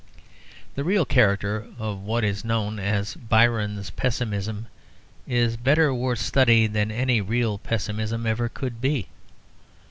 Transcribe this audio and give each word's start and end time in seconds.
The 0.73 0.83
real 0.83 1.05
character 1.05 1.67
of 1.77 1.99
what 2.01 2.23
is 2.23 2.43
known 2.43 2.79
as 2.79 3.13
Byron's 3.13 3.91
pessimism 3.91 4.65
is 5.27 5.57
better 5.57 5.93
worth 5.93 6.17
study 6.17 6.65
than 6.65 6.89
any 6.89 7.21
real 7.21 7.59
pessimism 7.59 8.23
could 8.23 8.29
ever 8.31 8.49
be. 8.81 9.07